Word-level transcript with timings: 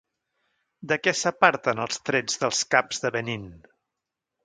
De 0.91 0.97
què 1.01 1.13
s'aparten 1.19 1.83
els 1.85 2.01
trets 2.09 2.43
dels 2.45 2.65
caps 2.75 3.07
de 3.07 3.15
Benín? 3.19 3.49